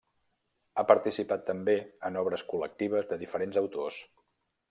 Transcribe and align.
Ha 0.75 0.83
participat, 0.91 1.43
també, 1.49 1.75
en 2.09 2.17
obres 2.23 2.45
col·lectives 2.53 3.07
de 3.13 3.21
diferents 3.27 3.63
autors. 3.65 4.01